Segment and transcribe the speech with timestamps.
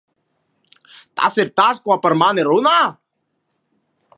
[1.19, 2.75] Tas ir tas, ko par mani runā?